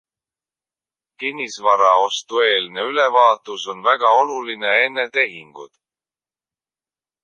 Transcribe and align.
Kinnisvara 1.23 1.91
ostueelne 2.07 2.87
ülevaatus 2.93 3.69
on 3.75 3.87
väga 3.91 4.17
oluline 4.25 4.75
enne 4.89 5.09
tehingut. 5.21 5.75